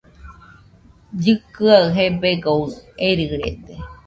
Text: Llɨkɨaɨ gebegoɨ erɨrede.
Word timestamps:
Llɨkɨaɨ 1.17 1.85
gebegoɨ 1.95 2.67
erɨrede. 3.07 3.75